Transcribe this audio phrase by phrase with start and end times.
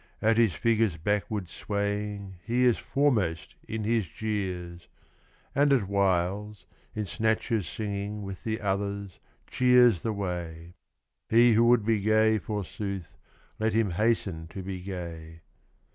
[0.19, 4.87] At his figure's backward swaying He is foremost in his jeers;
[5.53, 10.73] And at whiles, in snatches singing With the others, cheers the way:
[11.29, 13.15] He who would be gay, forsooth.
[13.59, 15.41] Let him hasten to be gay.